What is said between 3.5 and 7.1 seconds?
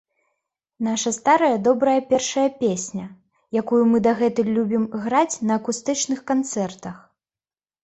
якую мы дагэтуль любім граць на акустычных канцэртах.